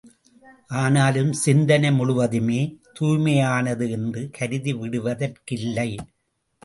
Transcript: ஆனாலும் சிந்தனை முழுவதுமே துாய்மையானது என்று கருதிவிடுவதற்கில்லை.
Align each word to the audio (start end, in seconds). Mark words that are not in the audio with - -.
ஆனாலும் 0.67 1.33
சிந்தனை 1.33 1.91
முழுவதுமே 1.91 2.77
துாய்மையானது 2.99 3.89
என்று 3.89 4.29
கருதிவிடுவதற்கில்லை. 4.39 5.97